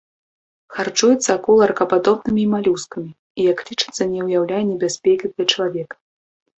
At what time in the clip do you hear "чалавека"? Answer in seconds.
5.51-5.95